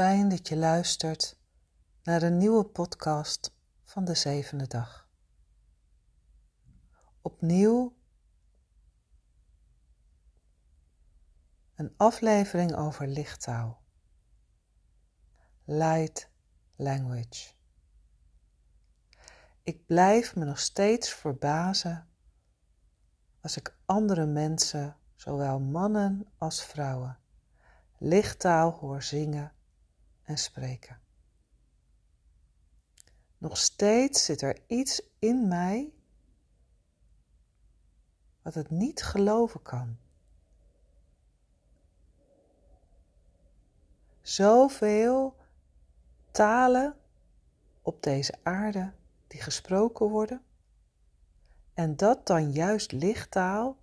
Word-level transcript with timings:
Fijn 0.00 0.28
dat 0.28 0.48
je 0.48 0.56
luistert 0.56 1.40
naar 2.02 2.22
een 2.22 2.36
nieuwe 2.36 2.64
podcast 2.64 3.54
van 3.84 4.04
de 4.04 4.14
zevende 4.14 4.66
dag. 4.66 5.08
Opnieuw 7.20 7.96
een 11.74 11.94
aflevering 11.96 12.74
over 12.74 13.06
lichttaal. 13.06 13.82
Light 15.64 16.30
language. 16.76 17.52
Ik 19.62 19.86
blijf 19.86 20.36
me 20.36 20.44
nog 20.44 20.58
steeds 20.58 21.12
verbazen 21.12 22.08
als 23.40 23.56
ik 23.56 23.76
andere 23.84 24.26
mensen, 24.26 24.96
zowel 25.14 25.60
mannen 25.60 26.32
als 26.38 26.64
vrouwen, 26.64 27.18
lichttaal 27.98 28.70
hoor 28.70 29.02
zingen 29.02 29.52
en 30.30 30.38
spreken. 30.38 31.00
Nog 33.38 33.56
steeds 33.56 34.24
zit 34.24 34.42
er 34.42 34.58
iets 34.66 35.02
in 35.18 35.48
mij 35.48 35.92
wat 38.42 38.54
het 38.54 38.70
niet 38.70 39.02
geloven 39.02 39.62
kan. 39.62 39.98
Zoveel 44.20 45.36
talen 46.30 46.96
op 47.82 48.02
deze 48.02 48.34
aarde 48.42 48.92
die 49.26 49.40
gesproken 49.40 50.08
worden. 50.08 50.42
En 51.74 51.96
dat 51.96 52.26
dan 52.26 52.52
juist 52.52 52.92
lichttaal 52.92 53.76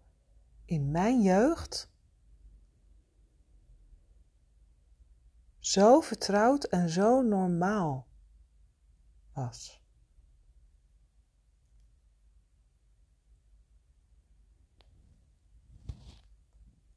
in 0.66 0.92
mijn 0.92 1.22
jeugd 1.22 1.90
zo 5.68 6.02
vertrouwd 6.02 6.64
en 6.64 6.90
zo 6.90 7.22
normaal 7.22 8.08
was. 9.34 9.82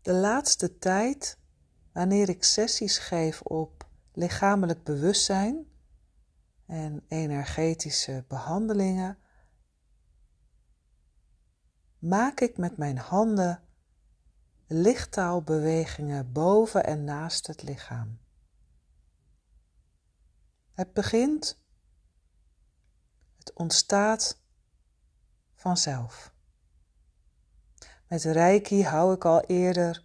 De 0.02 0.12
laatste 0.12 0.78
tijd, 0.78 1.38
wanneer 1.92 2.28
ik 2.28 2.44
sessies 2.44 2.98
geef 2.98 3.42
op 3.42 3.88
lichamelijk 4.12 4.84
bewustzijn 4.84 5.66
en 6.66 7.04
energetische 7.08 8.24
behandelingen, 8.28 9.18
maak 11.98 12.40
ik 12.40 12.56
met 12.56 12.76
mijn 12.76 12.98
handen 12.98 13.62
lichttaalbewegingen 14.66 16.32
boven 16.32 16.84
en 16.84 17.04
naast 17.04 17.46
het 17.46 17.62
lichaam. 17.62 18.19
Het 20.80 20.92
begint, 20.92 21.62
het 23.38 23.52
ontstaat 23.52 24.40
vanzelf. 25.54 26.34
Met 28.08 28.22
reiki 28.22 28.84
hou 28.84 29.14
ik 29.14 29.24
al 29.24 29.40
eerder 29.40 30.04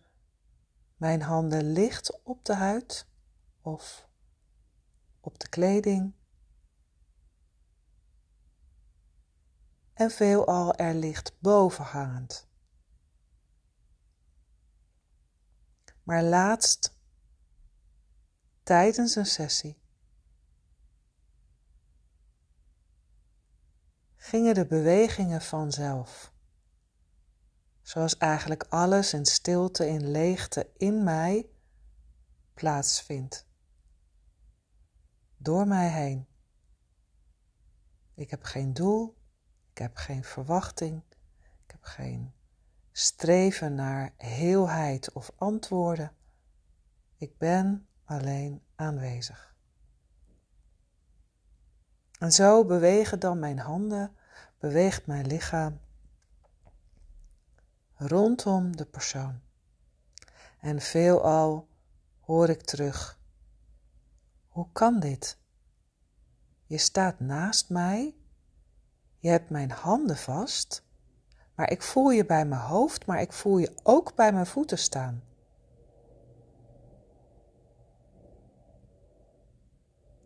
mijn 0.96 1.22
handen 1.22 1.72
licht 1.72 2.24
op 2.24 2.46
de 2.46 2.54
huid 2.54 3.08
of 3.62 4.08
op 5.20 5.40
de 5.40 5.50
kleding. 5.50 6.14
En 9.94 10.12
veelal 10.12 10.74
er 10.74 10.94
licht 10.94 11.40
boven 11.40 11.86
hangend. 11.86 12.48
Maar 16.04 16.24
laatst, 16.24 16.98
tijdens 18.64 19.16
een 19.16 19.26
sessie, 19.26 19.84
gingen 24.26 24.54
de 24.54 24.66
bewegingen 24.66 25.42
vanzelf. 25.42 26.34
Zoals 27.82 28.18
eigenlijk 28.18 28.64
alles 28.70 29.14
in 29.14 29.26
stilte, 29.26 29.88
in 29.88 30.12
leegte 30.12 30.72
in 30.78 31.04
mij 31.04 31.50
plaatsvindt. 32.54 33.48
Door 35.38 35.68
mij 35.68 35.90
heen. 35.90 36.28
Ik 38.14 38.30
heb 38.30 38.44
geen 38.44 38.74
doel, 38.74 39.18
ik 39.72 39.78
heb 39.78 39.96
geen 39.96 40.24
verwachting, 40.24 41.04
ik 41.66 41.72
heb 41.72 41.84
geen 41.84 42.34
streven 42.92 43.76
naar 43.76 44.14
heelheid 44.18 45.12
of 45.12 45.32
antwoorden. 45.36 46.16
Ik 47.18 47.38
ben 47.38 47.88
alleen 48.04 48.64
aanwezig. 48.76 49.55
En 52.20 52.32
zo 52.32 52.66
bewegen 52.66 53.20
dan 53.20 53.40
mijn 53.40 53.60
handen, 53.60 54.16
beweegt 54.60 55.06
mijn 55.06 55.28
lichaam 55.28 55.80
rondom 57.96 58.76
de 58.76 58.86
persoon. 58.86 59.40
En 60.60 60.80
veelal 60.80 61.68
hoor 62.20 62.50
ik 62.50 62.62
terug: 62.62 63.20
Hoe 64.48 64.68
kan 64.72 65.00
dit? 65.00 65.38
Je 66.66 66.78
staat 66.78 67.20
naast 67.20 67.70
mij, 67.70 68.16
je 69.20 69.30
hebt 69.30 69.50
mijn 69.50 69.72
handen 69.72 70.18
vast, 70.18 70.84
maar 71.56 71.72
ik 71.72 71.82
voel 71.82 72.10
je 72.10 72.26
bij 72.26 72.46
mijn 72.46 72.62
hoofd, 72.62 73.06
maar 73.06 73.22
ik 73.22 73.34
voel 73.34 73.58
je 73.58 73.74
ook 73.84 74.16
bij 74.16 74.34
mijn 74.34 74.46
voeten 74.46 74.78
staan. 74.78 75.24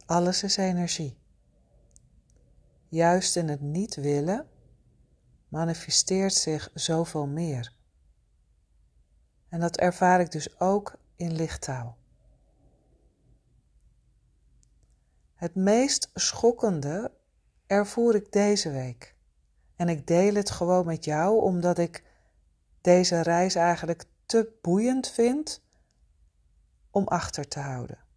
Alles 0.06 0.44
is 0.44 0.58
energie. 0.58 1.18
Juist 2.90 3.36
in 3.36 3.50
het 3.50 3.62
niet 3.62 3.96
willen 3.96 4.48
manifesteert 5.48 6.34
zich 6.34 6.70
zoveel 6.74 7.28
meer. 7.28 7.74
En 9.50 9.60
dat 9.60 9.78
ervaar 9.78 10.20
ik 10.20 10.32
dus 10.32 10.60
ook 10.60 10.96
in 11.16 11.36
lichttaal. 11.36 11.98
Het 15.34 15.56
meest 15.56 16.10
schokkende 16.14 17.12
ervoer 17.68 18.16
ik 18.16 18.32
deze 18.32 18.72
week. 18.72 19.16
En 19.76 19.90
ik 19.90 20.08
deel 20.08 20.34
het 20.34 20.50
gewoon 20.50 20.86
met 20.86 21.06
jou 21.06 21.42
omdat 21.42 21.78
ik 21.78 22.04
deze 22.82 23.22
reis 23.22 23.56
eigenlijk 23.56 24.06
te 24.26 24.58
boeiend 24.62 25.10
vind 25.10 25.62
om 26.92 27.08
achter 27.08 27.48
te 27.48 27.60
houden. 27.60 28.09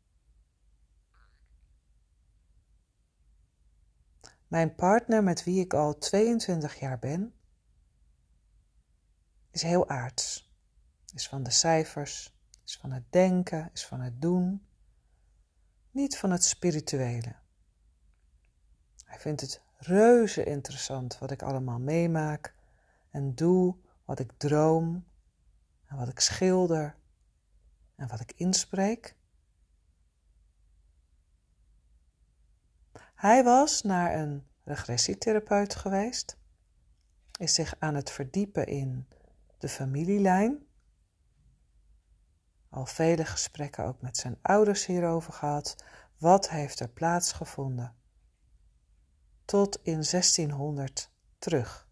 Mijn 4.52 4.74
partner, 4.74 5.22
met 5.22 5.44
wie 5.44 5.60
ik 5.60 5.74
al 5.74 5.98
22 5.98 6.78
jaar 6.78 6.98
ben, 6.98 7.34
is 9.50 9.62
heel 9.62 9.88
aards. 9.88 10.52
Is 11.14 11.28
van 11.28 11.42
de 11.42 11.50
cijfers, 11.50 12.36
is 12.64 12.76
van 12.76 12.92
het 12.92 13.12
denken, 13.12 13.70
is 13.72 13.86
van 13.86 14.00
het 14.00 14.20
doen, 14.20 14.66
niet 15.90 16.18
van 16.18 16.30
het 16.30 16.44
spirituele. 16.44 17.34
Hij 19.04 19.18
vindt 19.18 19.40
het 19.40 19.62
reuze 19.76 20.44
interessant 20.44 21.18
wat 21.18 21.30
ik 21.30 21.42
allemaal 21.42 21.78
meemaak 21.78 22.54
en 23.10 23.34
doe, 23.34 23.76
wat 24.04 24.18
ik 24.18 24.32
droom 24.36 25.04
en 25.86 25.96
wat 25.96 26.08
ik 26.08 26.20
schilder 26.20 26.96
en 27.96 28.08
wat 28.08 28.20
ik 28.20 28.32
inspreek. 28.32 29.16
Hij 33.22 33.44
was 33.44 33.82
naar 33.82 34.14
een 34.14 34.46
regressietherapeut 34.64 35.74
geweest, 35.74 36.38
is 37.38 37.54
zich 37.54 37.74
aan 37.78 37.94
het 37.94 38.10
verdiepen 38.10 38.66
in 38.66 39.08
de 39.58 39.68
familielijn. 39.68 40.66
Al 42.68 42.86
vele 42.86 43.24
gesprekken 43.24 43.84
ook 43.84 44.00
met 44.00 44.16
zijn 44.16 44.38
ouders 44.42 44.86
hierover 44.86 45.32
gehad. 45.32 45.76
Wat 46.18 46.50
heeft 46.50 46.80
er 46.80 46.88
plaatsgevonden? 46.88 47.94
Tot 49.44 49.76
in 49.82 50.02
1600 50.10 51.10
terug. 51.38 51.88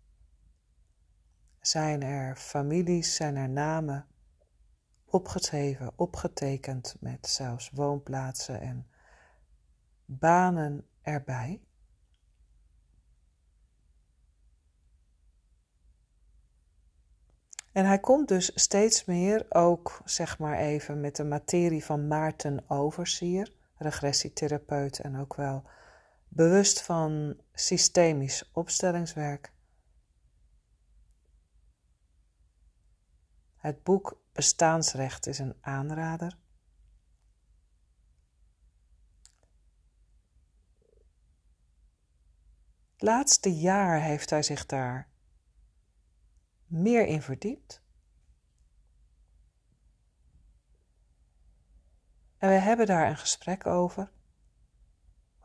Zijn 1.60 2.02
er 2.02 2.36
families, 2.36 3.14
zijn 3.14 3.36
er 3.36 3.48
namen 3.48 4.06
opgeschreven, 5.04 5.92
opgetekend 5.96 6.96
met 7.00 7.26
zelfs 7.26 7.70
woonplaatsen 7.70 8.60
en 8.60 8.86
banen 10.04 10.84
erbij. 11.02 11.60
En 17.72 17.86
hij 17.86 17.98
komt 17.98 18.28
dus 18.28 18.50
steeds 18.54 19.04
meer 19.04 19.46
ook, 19.48 20.00
zeg 20.04 20.38
maar 20.38 20.58
even, 20.58 21.00
met 21.00 21.16
de 21.16 21.24
materie 21.24 21.84
van 21.84 22.06
Maarten 22.06 22.70
Oversier, 22.70 23.52
regressietherapeut 23.76 24.98
en 24.98 25.16
ook 25.16 25.34
wel 25.34 25.64
bewust 26.28 26.82
van 26.82 27.40
systemisch 27.52 28.50
opstellingswerk. 28.52 29.52
Het 33.56 33.82
boek 33.82 34.20
Bestaansrecht 34.32 35.26
is 35.26 35.38
een 35.38 35.56
aanrader. 35.60 36.38
Laatste 43.02 43.54
jaar 43.54 44.00
heeft 44.00 44.30
hij 44.30 44.42
zich 44.42 44.66
daar 44.66 45.08
meer 46.66 47.06
in 47.06 47.22
verdiept. 47.22 47.82
En 52.36 52.48
we 52.48 52.54
hebben 52.54 52.86
daar 52.86 53.08
een 53.08 53.16
gesprek 53.16 53.66
over. 53.66 54.12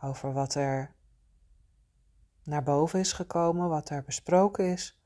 Over 0.02 0.34
wat 0.34 0.56
er 0.56 0.96
naar 2.44 2.64
boven 2.64 3.00
is 3.00 3.14
gekomen, 3.14 3.70
wat 3.70 3.90
er 3.90 4.04
besproken 4.04 4.72
is. 4.72 5.00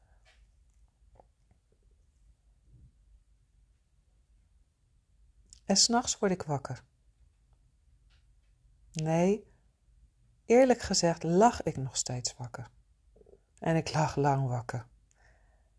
En 5.66 5.78
s'nachts 5.78 6.18
word 6.18 6.32
ik 6.32 6.44
wakker. 6.44 6.84
Nee, 8.92 9.49
eerlijk 10.50 10.82
gezegd 10.82 11.24
lag 11.24 11.64
ik 11.64 11.78
nog 11.78 11.98
steeds 11.98 12.36
wakker. 12.38 12.70
En 13.60 13.76
ik 13.76 13.94
lag 13.94 14.16
lang 14.16 14.48
wakker. 14.48 14.88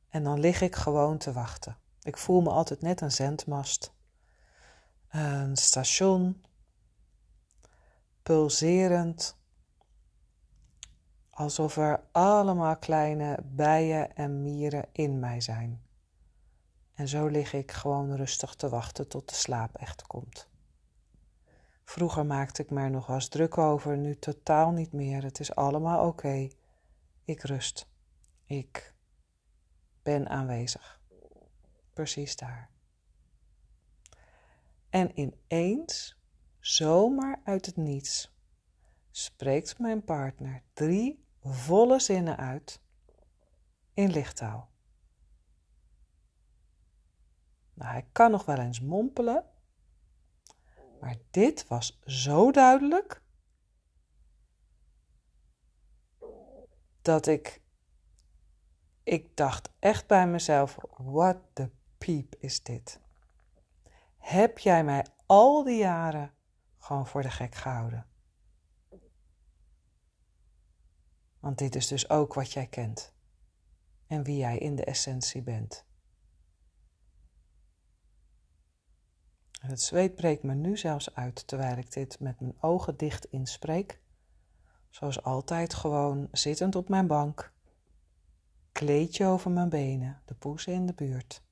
En 0.09 0.25
dan 0.25 0.41
lig 0.41 0.61
ik 0.61 0.77
gewoon 0.77 1.19
te 1.19 1.33
wachten. 1.33 1.77
Ik 2.03 2.17
voel 2.17 2.41
me 2.41 2.51
altijd 2.51 2.81
net 2.81 3.01
een 3.01 3.13
zendmast. 3.13 3.93
Een 5.09 5.57
station. 5.57 6.45
Pulserend. 8.23 9.37
Alsof 11.31 11.77
er 11.77 12.03
allemaal 12.13 12.77
kleine 12.77 13.39
bijen 13.43 14.17
en 14.17 14.43
mieren 14.43 14.89
in 14.93 15.19
mij 15.19 15.41
zijn. 15.41 15.83
En 16.95 17.09
zo 17.09 17.27
lig 17.27 17.53
ik 17.53 17.73
gewoon 17.73 18.17
rustig 18.17 18.55
te 18.55 18.69
wachten 18.69 19.09
tot 19.09 19.29
de 19.29 19.35
slaap 19.35 19.77
echt 19.77 20.07
komt. 20.07 20.50
Vroeger 21.91 22.27
maakte 22.27 22.63
ik 22.63 22.71
me 22.71 22.81
er 22.81 22.91
nog 22.91 23.07
wel 23.07 23.17
eens 23.17 23.29
druk 23.29 23.59
over, 23.59 23.97
nu 23.97 24.19
totaal 24.19 24.71
niet 24.71 24.93
meer. 24.93 25.23
Het 25.23 25.41
is 25.41 25.55
allemaal 25.55 26.07
oké. 26.07 26.49
Ik 27.25 27.43
rust. 27.43 27.89
Ik 28.45 28.95
ben 30.03 30.29
aanwezig. 30.29 31.01
Precies 31.93 32.37
daar. 32.37 32.71
En 34.91 35.19
ineens, 35.19 36.21
zomaar 36.59 37.41
uit 37.45 37.67
het 37.67 37.77
niets, 37.77 38.35
spreekt 39.11 39.79
mijn 39.79 40.05
partner 40.05 40.63
drie 40.73 41.25
volle 41.43 42.01
zinnen 42.01 42.37
uit 42.37 42.83
in 43.95 44.11
lichttaal. 44.11 44.71
Nou, 47.75 47.91
hij 47.91 48.09
kan 48.13 48.31
nog 48.31 48.45
wel 48.45 48.59
eens 48.59 48.81
mompelen, 48.81 49.45
maar 51.01 51.17
dit 51.31 51.67
was 51.67 52.01
zo 52.05 52.51
duidelijk 52.51 53.23
dat 57.03 57.27
ik, 57.27 57.63
ik 59.03 59.37
dacht 59.37 59.73
echt 59.79 60.07
bij 60.07 60.27
mezelf, 60.27 60.77
what 60.97 61.39
the 61.53 61.71
piep 61.99 62.35
is 62.39 62.63
dit? 62.63 63.01
Heb 64.19 64.59
jij 64.59 64.85
mij 64.85 65.07
al 65.27 65.65
die 65.65 65.79
jaren 65.79 66.35
gewoon 66.79 67.07
voor 67.07 67.23
de 67.23 67.31
gek 67.31 67.55
gehouden? 67.55 68.07
Want 71.41 71.59
dit 71.59 71.75
is 71.75 71.87
dus 71.87 72.11
ook 72.11 72.35
wat 72.35 72.53
jij 72.53 72.67
kent 72.67 73.15
en 74.07 74.23
wie 74.23 74.37
jij 74.37 74.59
in 74.59 74.77
de 74.77 74.85
essentie 74.85 75.43
bent. 75.43 75.89
Het 79.69 79.81
zweet 79.81 80.15
breekt 80.15 80.43
me 80.43 80.55
nu 80.55 80.77
zelfs 80.77 81.15
uit 81.15 81.47
terwijl 81.47 81.77
ik 81.77 81.93
dit 81.93 82.21
met 82.21 82.41
mijn 82.41 82.57
ogen 82.61 82.97
dicht 82.97 83.25
inspreek. 83.25 84.01
Zoals 84.91 85.23
altijd 85.23 85.75
gewoon 85.75 86.29
zittend 86.33 86.77
op 86.77 86.89
mijn 86.89 87.07
bank, 87.07 87.53
kleedje 88.73 89.27
over 89.27 89.51
mijn 89.51 89.69
benen, 89.69 90.23
de 90.25 90.35
poezen 90.35 90.73
in 90.73 90.87
de 90.87 90.95
buurt. 90.95 91.43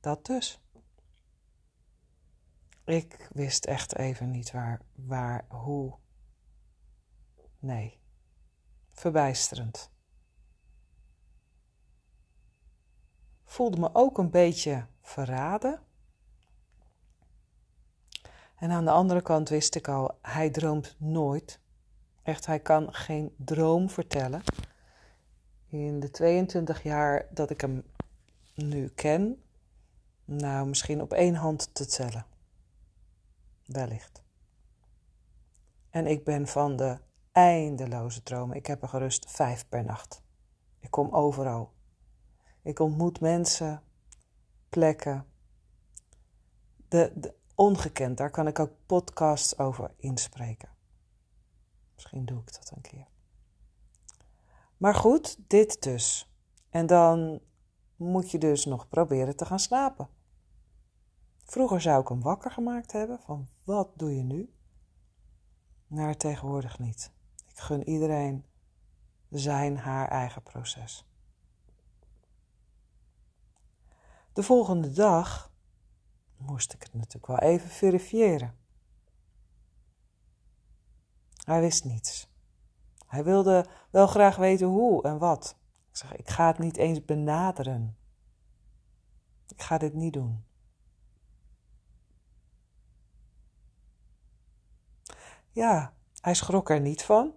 Dat 0.00 0.26
dus. 0.26 0.60
Ik 2.84 3.28
wist 3.32 3.64
echt 3.64 3.96
even 3.96 4.30
niet 4.30 4.50
waar, 4.50 4.80
waar, 4.94 5.44
hoe. 5.48 5.98
Nee, 7.58 8.00
verbijsterend. 8.90 9.90
Voelde 13.44 13.78
me 13.78 13.90
ook 13.92 14.18
een 14.18 14.30
beetje 14.30 14.86
verraden 15.02 15.82
en 18.60 18.70
aan 18.70 18.84
de 18.84 18.90
andere 18.90 19.22
kant 19.22 19.48
wist 19.48 19.74
ik 19.74 19.88
al, 19.88 20.18
hij 20.22 20.50
droomt 20.50 20.94
nooit. 20.98 21.60
Echt, 22.22 22.46
hij 22.46 22.60
kan 22.60 22.94
geen 22.94 23.34
droom 23.36 23.90
vertellen. 23.90 24.42
In 25.66 26.00
de 26.00 26.10
22 26.10 26.82
jaar 26.82 27.26
dat 27.30 27.50
ik 27.50 27.60
hem 27.60 27.84
nu 28.54 28.88
ken, 28.88 29.42
nou 30.24 30.66
misschien 30.66 31.02
op 31.02 31.12
één 31.12 31.34
hand 31.34 31.74
te 31.74 31.86
tellen. 31.86 32.26
Wellicht. 33.66 34.22
En 35.90 36.06
ik 36.06 36.24
ben 36.24 36.46
van 36.46 36.76
de 36.76 36.98
eindeloze 37.32 38.22
dromen. 38.22 38.56
Ik 38.56 38.66
heb 38.66 38.82
er 38.82 38.88
gerust 38.88 39.30
vijf 39.30 39.68
per 39.68 39.84
nacht. 39.84 40.22
Ik 40.80 40.90
kom 40.90 41.14
overal. 41.14 41.72
Ik 42.62 42.78
ontmoet 42.78 43.20
mensen, 43.20 43.82
plekken. 44.68 45.26
De, 46.88 47.12
de, 47.14 47.38
ongekend. 47.60 48.16
Daar 48.16 48.30
kan 48.30 48.46
ik 48.46 48.58
ook 48.58 48.72
podcasts 48.86 49.58
over 49.58 49.94
inspreken. 49.96 50.68
Misschien 51.94 52.24
doe 52.24 52.40
ik 52.40 52.52
dat 52.52 52.72
een 52.74 52.82
keer. 52.82 53.06
Maar 54.76 54.94
goed, 54.94 55.38
dit 55.46 55.82
dus. 55.82 56.32
En 56.70 56.86
dan 56.86 57.40
moet 57.96 58.30
je 58.30 58.38
dus 58.38 58.64
nog 58.64 58.88
proberen 58.88 59.36
te 59.36 59.44
gaan 59.44 59.58
slapen. 59.58 60.08
Vroeger 61.44 61.80
zou 61.80 62.00
ik 62.00 62.08
hem 62.08 62.20
wakker 62.20 62.50
gemaakt 62.50 62.92
hebben 62.92 63.20
van 63.20 63.48
wat 63.64 63.88
doe 63.98 64.16
je 64.16 64.22
nu? 64.22 64.52
Maar 65.86 66.16
tegenwoordig 66.16 66.78
niet. 66.78 67.12
Ik 67.48 67.58
gun 67.58 67.88
iedereen 67.88 68.44
zijn 69.30 69.76
haar 69.76 70.08
eigen 70.08 70.42
proces. 70.42 71.08
De 74.32 74.42
volgende 74.42 74.90
dag 74.90 75.49
moest 76.40 76.72
ik 76.72 76.82
het 76.82 76.94
natuurlijk 76.94 77.26
wel 77.26 77.38
even 77.38 77.68
verifiëren. 77.68 78.56
Hij 81.44 81.60
wist 81.60 81.84
niets. 81.84 82.28
Hij 83.06 83.24
wilde 83.24 83.66
wel 83.90 84.06
graag 84.06 84.36
weten 84.36 84.66
hoe 84.66 85.02
en 85.02 85.18
wat. 85.18 85.56
Ik 85.90 85.96
zeg, 85.96 86.16
ik 86.16 86.28
ga 86.28 86.46
het 86.46 86.58
niet 86.58 86.76
eens 86.76 87.04
benaderen. 87.04 87.96
Ik 89.48 89.62
ga 89.62 89.78
dit 89.78 89.94
niet 89.94 90.12
doen. 90.12 90.44
Ja, 95.50 95.94
hij 96.20 96.34
schrok 96.34 96.70
er 96.70 96.80
niet 96.80 97.04
van. 97.04 97.34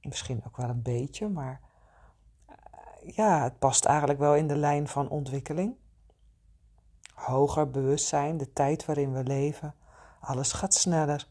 Misschien 0.00 0.44
ook 0.46 0.56
wel 0.56 0.68
een 0.68 0.82
beetje, 0.82 1.28
maar 1.28 1.60
eh, 2.46 2.56
ja, 3.14 3.42
het 3.42 3.58
past 3.58 3.84
eigenlijk 3.84 4.18
wel 4.18 4.34
in 4.34 4.46
de 4.46 4.56
lijn 4.56 4.88
van 4.88 5.08
ontwikkeling 5.08 5.76
hoger 7.18 7.70
bewustzijn, 7.70 8.36
de 8.36 8.52
tijd 8.52 8.84
waarin 8.84 9.12
we 9.12 9.22
leven. 9.22 9.74
Alles 10.20 10.52
gaat 10.52 10.74
sneller. 10.74 11.28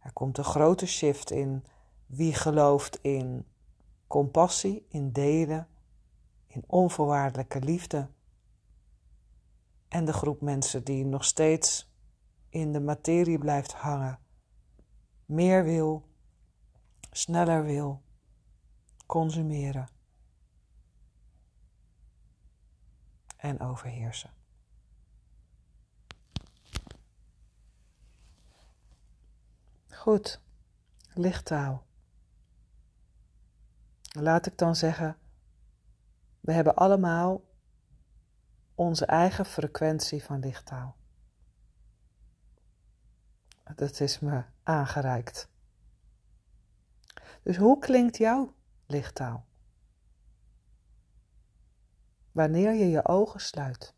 Er 0.00 0.12
komt 0.12 0.38
een 0.38 0.44
grote 0.44 0.86
shift 0.86 1.30
in 1.30 1.64
wie 2.06 2.34
gelooft 2.34 2.98
in 3.02 3.46
compassie, 4.06 4.86
in 4.88 5.12
delen, 5.12 5.68
in 6.46 6.64
onvoorwaardelijke 6.66 7.60
liefde. 7.60 8.08
En 9.88 10.04
de 10.04 10.12
groep 10.12 10.40
mensen 10.40 10.84
die 10.84 11.04
nog 11.04 11.24
steeds 11.24 11.92
in 12.48 12.72
de 12.72 12.80
materie 12.80 13.38
blijft 13.38 13.72
hangen, 13.72 14.18
meer 15.24 15.64
wil, 15.64 16.08
sneller 17.10 17.64
wil, 17.64 18.02
consumeren 19.06 19.88
en 23.36 23.60
overheersen. 23.60 24.43
Goed, 30.04 30.40
lichttaal. 31.14 31.86
Laat 34.18 34.46
ik 34.46 34.58
dan 34.58 34.76
zeggen, 34.76 35.16
we 36.40 36.52
hebben 36.52 36.74
allemaal 36.74 37.42
onze 38.74 39.06
eigen 39.06 39.44
frequentie 39.44 40.24
van 40.24 40.38
lichttaal. 40.38 40.96
Dat 43.74 44.00
is 44.00 44.18
me 44.18 44.44
aangereikt. 44.62 45.48
Dus 47.42 47.56
hoe 47.56 47.78
klinkt 47.78 48.16
jouw 48.16 48.54
lichttaal? 48.86 49.46
Wanneer 52.32 52.72
je 52.72 52.90
je 52.90 53.06
ogen 53.06 53.40
sluit. 53.40 53.94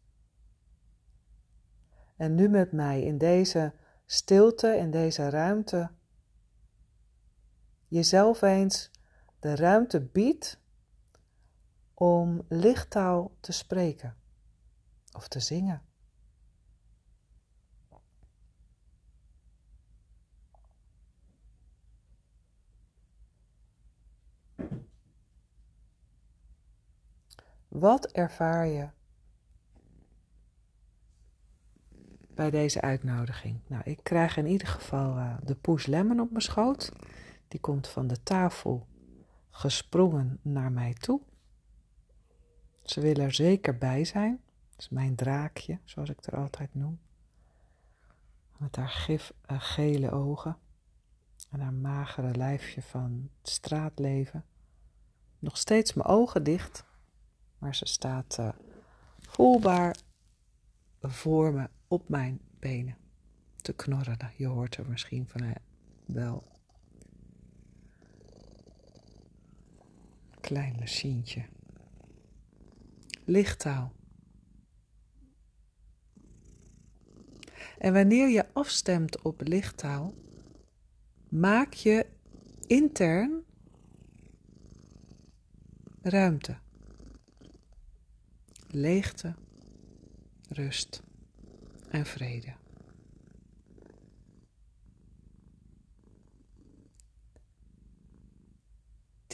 En 2.16 2.34
nu 2.34 2.48
met 2.48 2.72
mij 2.72 3.02
in 3.02 3.18
deze 3.18 3.74
stilte, 4.06 4.76
in 4.76 4.90
deze 4.90 5.30
ruimte 5.30 5.94
jezelf 7.88 8.42
eens 8.42 8.90
de 9.40 9.56
ruimte 9.56 10.00
biedt 10.00 10.58
om 11.94 12.42
lichttaal 12.48 13.32
te 13.40 13.52
spreken 13.52 14.16
of 15.12 15.28
te 15.28 15.40
zingen. 15.40 15.82
Wat 27.68 28.06
ervaar 28.06 28.66
je 28.66 28.88
bij 32.34 32.50
deze 32.50 32.80
uitnodiging? 32.80 33.60
Nou, 33.66 33.82
ik 33.84 33.98
krijg 34.02 34.36
in 34.36 34.46
ieder 34.46 34.68
geval 34.68 35.16
uh, 35.16 35.34
de 35.44 35.54
poes 35.54 35.86
Lemon 35.86 36.20
op 36.20 36.30
mijn 36.30 36.42
schoot. 36.42 36.92
Die 37.48 37.60
komt 37.60 37.88
van 37.88 38.06
de 38.06 38.22
tafel 38.22 38.86
gesprongen 39.50 40.38
naar 40.42 40.72
mij 40.72 40.94
toe. 40.94 41.20
Ze 42.84 43.00
wil 43.00 43.14
er 43.14 43.34
zeker 43.34 43.78
bij 43.78 44.04
zijn. 44.04 44.40
Dat 44.70 44.78
is 44.78 44.88
mijn 44.88 45.14
draakje, 45.14 45.78
zoals 45.84 46.08
ik 46.08 46.26
er 46.26 46.36
altijd 46.36 46.74
noem. 46.74 46.98
Met 48.56 48.76
haar 48.76 48.88
gif, 48.88 49.32
uh, 49.50 49.56
gele 49.60 50.10
ogen 50.10 50.56
en 51.50 51.60
haar 51.60 51.72
magere 51.72 52.36
lijfje 52.36 52.82
van 52.82 53.30
het 53.40 53.48
straatleven. 53.48 54.44
Nog 55.38 55.56
steeds 55.56 55.92
mijn 55.92 56.08
ogen 56.08 56.44
dicht, 56.44 56.84
maar 57.58 57.74
ze 57.74 57.86
staat 57.86 58.36
uh, 58.40 58.48
voelbaar 59.20 59.96
voor 61.00 61.52
me 61.52 61.68
op 61.88 62.08
mijn 62.08 62.40
benen 62.58 62.96
te 63.56 63.72
knorren. 63.72 64.32
Je 64.36 64.46
hoort 64.46 64.76
er 64.76 64.88
misschien 64.88 65.28
van 65.28 65.54
wel. 66.06 66.55
Klein 70.46 70.76
machientje. 70.78 71.44
Lichttaal. 73.24 73.92
En 77.78 77.92
wanneer 77.92 78.28
je 78.28 78.52
afstemt 78.52 79.22
op 79.22 79.40
lichttaal, 79.40 80.14
maak 81.28 81.72
je 81.72 82.06
intern 82.66 83.44
ruimte 86.02 86.58
leegte, 88.76 89.34
rust 90.48 91.02
en 91.90 92.06
vrede. 92.06 92.54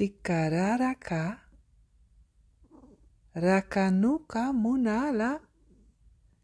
ketika 0.03 0.51
Raraka 0.51 1.39
Rakanuka 3.39 4.51
munala. 4.51 5.39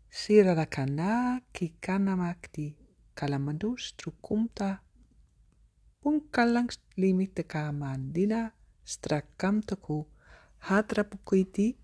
Sira 0.07 0.55
rakana 0.55 1.43
kikana 1.51 2.15
makti 2.15 2.79
kalamandu 3.19 3.75
trukumta 3.99 4.79
punkalangs 5.99 6.79
limite 6.95 7.43
kamandina. 7.43 8.55
Strakamtaku 8.87 10.07
hatrapukuiti. 10.59 11.75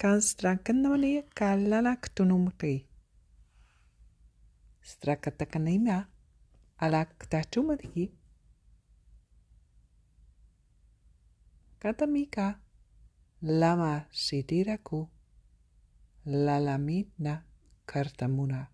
Kan 0.00 0.24
strakanamani 0.24 1.28
kalalak 1.36 2.08
tunumte 2.14 2.88
strakatakanaima 4.80 6.08
alak 6.80 7.28
tatumati 7.28 8.16
katamika, 11.78 12.60
lama 13.42 14.06
sidiraku, 14.10 15.08
lalaminna 16.26 17.42
kartamuna. 17.86 18.66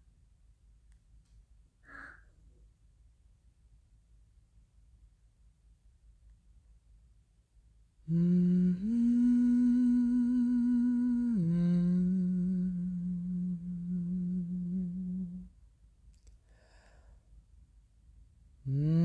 Mm-hmm. 8.08 9.24
Mm. 18.66 19.03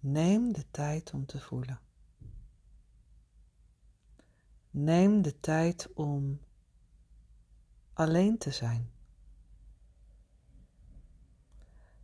Neem 0.00 0.52
de 0.52 0.70
tijd 0.70 1.12
om 1.12 1.26
te 1.26 1.40
voelen. 1.40 1.80
Neem 4.70 5.22
de 5.22 5.40
tijd 5.40 5.92
om 5.94 6.40
alleen 7.92 8.38
te 8.38 8.50
zijn. 8.50 8.90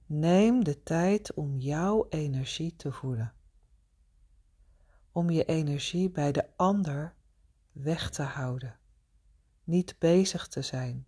Neem 0.07 0.65
de 0.65 0.83
tijd 0.83 1.35
om 1.35 1.59
jouw 1.59 2.07
energie 2.09 2.77
te 2.77 2.93
voelen. 2.93 3.35
Om 5.13 5.31
je 5.31 5.45
energie 5.45 6.11
bij 6.11 6.33
de 6.33 6.57
ander 6.57 7.15
weg 7.73 8.11
te 8.11 8.23
houden. 8.23 8.79
Niet 9.65 9.99
bezig 9.99 10.49
te 10.49 10.63
zijn 10.63 11.07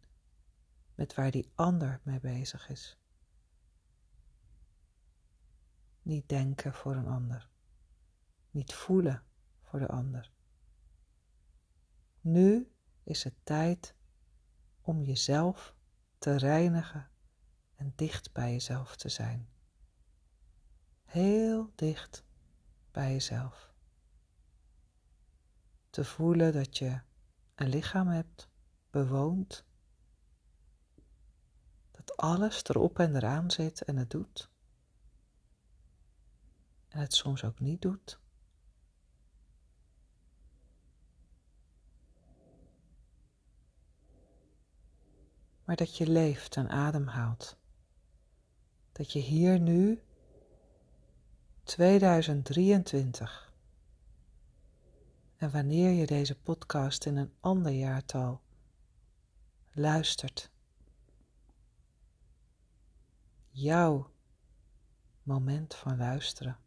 met 0.95 1.14
waar 1.14 1.30
die 1.30 1.50
ander 1.54 2.00
mee 2.02 2.21
bezig 2.21 2.68
is. 2.68 2.97
Niet 6.08 6.28
denken 6.28 6.74
voor 6.74 6.96
een 6.96 7.06
ander. 7.06 7.48
Niet 8.50 8.74
voelen 8.74 9.22
voor 9.62 9.78
de 9.78 9.88
ander. 9.88 10.32
Nu 12.20 12.72
is 13.02 13.24
het 13.24 13.34
tijd 13.42 13.94
om 14.80 15.02
jezelf 15.02 15.74
te 16.18 16.36
reinigen 16.36 17.10
en 17.74 17.92
dicht 17.96 18.32
bij 18.32 18.52
jezelf 18.52 18.96
te 18.96 19.08
zijn. 19.08 19.48
Heel 21.04 21.72
dicht 21.74 22.24
bij 22.90 23.12
jezelf. 23.12 23.72
Te 25.90 26.04
voelen 26.04 26.52
dat 26.52 26.78
je 26.78 27.00
een 27.54 27.68
lichaam 27.68 28.08
hebt, 28.08 28.48
bewoond. 28.90 29.64
Dat 31.90 32.16
alles 32.16 32.64
erop 32.64 32.98
en 32.98 33.16
eraan 33.16 33.50
zit 33.50 33.82
en 33.82 33.96
het 33.96 34.10
doet 34.10 34.50
en 36.88 37.00
het 37.00 37.14
soms 37.14 37.45
ook 37.45 37.61
niet 37.61 37.83
doet. 37.83 38.18
maar 45.68 45.76
dat 45.76 45.97
je 45.97 46.07
leeft 46.07 46.57
en 46.57 46.68
ademhaalt. 46.68 47.57
Dat 48.92 49.12
je 49.12 49.18
hier 49.18 49.61
nu, 49.61 50.02
2023, 51.62 53.52
en 55.37 55.50
wanneer 55.50 55.90
je 55.90 56.07
deze 56.07 56.38
podcast 56.38 57.07
in 57.07 57.16
een 57.16 57.33
ander 57.40 57.73
jaartal 57.73 58.40
luistert, 59.73 60.50
jouw 63.50 64.11
moment 65.23 65.75
van 65.75 65.97
luisteren. 65.97 66.59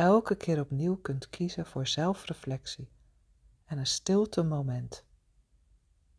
Elke 0.00 0.36
keer 0.36 0.60
opnieuw 0.60 0.96
kunt 0.96 1.28
kiezen 1.30 1.66
voor 1.66 1.86
zelfreflectie 1.86 2.92
en 3.64 3.78
een 3.78 3.86
stilte 3.86 4.42
moment 4.42 5.04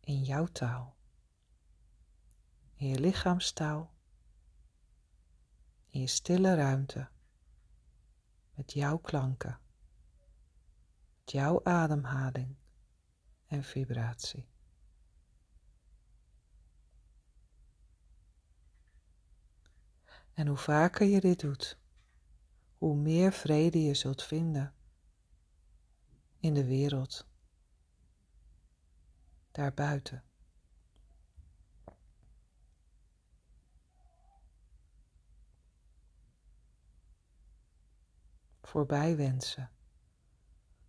in 0.00 0.22
jouw 0.22 0.46
taal, 0.46 0.96
in 2.74 2.88
je 2.88 3.00
lichaamstaal, 3.00 3.94
in 5.88 6.00
je 6.00 6.06
stille 6.06 6.54
ruimte, 6.54 7.08
met 8.54 8.72
jouw 8.72 8.98
klanken, 8.98 9.60
met 11.18 11.30
jouw 11.30 11.64
ademhaling 11.64 12.56
en 13.46 13.64
vibratie. 13.64 14.48
En 20.32 20.46
hoe 20.46 20.56
vaker 20.56 21.06
je 21.06 21.20
dit 21.20 21.40
doet, 21.40 21.80
hoe 22.82 22.96
meer 22.96 23.32
vrede 23.32 23.82
je 23.82 23.94
zult 23.94 24.22
vinden 24.22 24.74
in 26.38 26.54
de 26.54 26.64
wereld 26.64 27.26
daarbuiten. 29.50 30.24
Voorbij 38.62 39.16
wensen, 39.16 39.70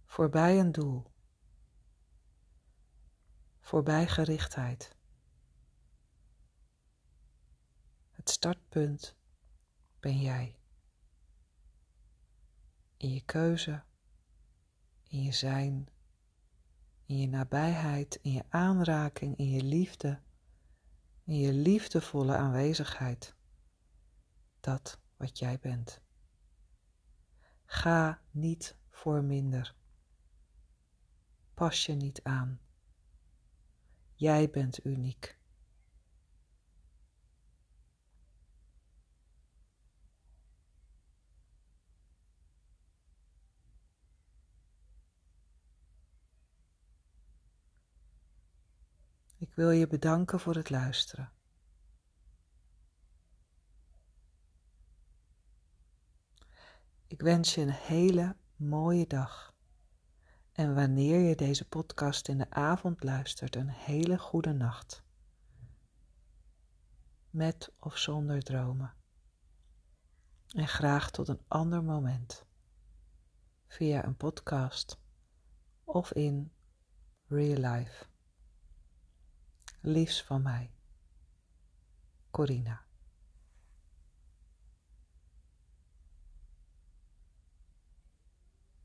voorbij 0.06 0.60
een 0.60 0.72
doel, 0.72 1.12
voorbij 3.60 4.08
gerichtheid. 4.08 4.96
Het 8.12 8.30
startpunt 8.30 9.16
ben 10.00 10.20
jij. 10.20 10.63
In 13.04 13.14
je 13.14 13.22
keuze, 13.22 13.84
in 15.08 15.24
je 15.24 15.32
zijn, 15.32 15.88
in 17.06 17.18
je 17.18 17.28
nabijheid, 17.28 18.20
in 18.22 18.32
je 18.32 18.44
aanraking, 18.50 19.38
in 19.38 19.50
je 19.50 19.64
liefde, 19.64 20.20
in 21.24 21.38
je 21.38 21.54
liefdevolle 21.54 22.36
aanwezigheid. 22.36 23.36
Dat 24.60 25.00
wat 25.18 25.40
jij 25.40 25.60
bent. 25.60 26.02
Ga 27.66 28.22
niet 28.32 28.76
voor 28.90 29.24
minder. 29.24 29.76
Pas 31.54 31.86
je 31.86 31.94
niet 31.94 32.24
aan. 32.24 32.60
Jij 34.14 34.50
bent 34.50 34.86
uniek. 34.86 35.38
Ik 49.44 49.54
wil 49.54 49.72
je 49.72 49.88
bedanken 49.88 50.40
voor 50.40 50.56
het 50.56 50.70
luisteren. 50.70 51.32
Ik 57.08 57.22
wens 57.22 57.56
je 57.56 57.62
een 57.62 57.70
hele 57.70 58.36
mooie 58.56 59.08
dag. 59.08 59.56
En 60.52 60.76
wanneer 60.76 61.20
je 61.20 61.36
deze 61.36 61.68
podcast 61.68 62.28
in 62.28 62.38
de 62.38 62.50
avond 62.50 63.04
luistert, 63.04 63.56
een 63.56 63.70
hele 63.70 64.18
goede 64.18 64.54
nacht. 64.54 65.04
Met 67.30 67.72
of 67.80 67.98
zonder 67.98 68.44
dromen. 68.44 68.94
En 70.48 70.68
graag 70.68 71.12
tot 71.12 71.28
een 71.28 71.42
ander 71.48 71.84
moment. 71.84 72.46
Via 73.68 74.06
een 74.06 74.18
podcast 74.18 75.00
of 75.84 76.12
in 76.12 76.52
real 77.28 77.74
life. 77.74 78.12
Liefs 79.86 80.24
van 80.24 80.42
mij, 80.42 80.72
Corina. 82.32 82.82